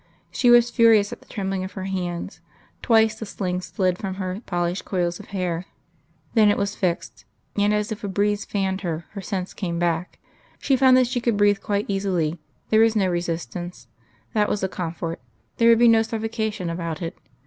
She 0.31 0.49
was 0.49 0.71
furious 0.71 1.13
at 1.13 1.19
the 1.19 1.27
trembling 1.27 1.63
of 1.63 1.73
her 1.73 1.83
hands; 1.83 2.39
twice 2.81 3.13
the 3.13 3.25
spring 3.27 3.61
slipped 3.61 4.01
from 4.01 4.15
her 4.15 4.41
polished 4.47 4.83
coils 4.83 5.19
of 5.19 5.27
hair.... 5.27 5.67
Then 6.33 6.49
it 6.49 6.57
was 6.57 6.73
fixed... 6.75 7.23
and 7.55 7.71
as 7.71 7.91
if 7.91 8.03
a 8.03 8.07
breeze 8.07 8.43
fanned 8.43 8.81
her, 8.81 9.05
her 9.11 9.21
sense 9.21 9.53
came 9.53 9.77
back.... 9.77 10.17
She 10.57 10.75
found 10.75 11.05
she 11.07 11.21
could 11.21 11.37
breathe 11.37 11.61
quite 11.61 11.85
easily; 11.87 12.39
there 12.71 12.79
was 12.79 12.95
no 12.95 13.09
resistance 13.09 13.85
that 14.33 14.49
was 14.49 14.63
a 14.63 14.67
comfort; 14.67 15.19
there 15.57 15.69
would 15.69 15.77
be 15.77 15.87
no 15.87 16.01
suffocation 16.01 16.71
about 16.71 17.03
it.... 17.03 17.15